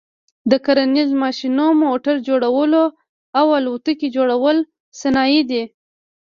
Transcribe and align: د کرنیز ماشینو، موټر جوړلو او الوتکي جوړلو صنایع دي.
د 0.51 0.53
کرنیز 0.65 1.09
ماشینو، 1.23 1.67
موټر 1.83 2.15
جوړلو 2.27 2.83
او 3.39 3.45
الوتکي 3.57 4.07
جوړلو 4.15 4.59
صنایع 4.99 5.41
دي. 5.49 5.63